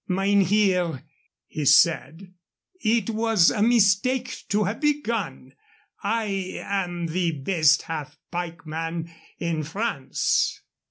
[0.07, 1.03] "Mynheer,"
[1.45, 2.33] he said,
[2.79, 5.53] "it was a mistake to have begun.
[6.01, 10.59] I am the best half pikeman in France."